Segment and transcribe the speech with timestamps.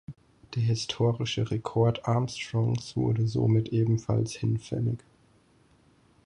[0.55, 4.97] Der historische Rekord Armstrongs wurde somit ebenfalls hinfällig.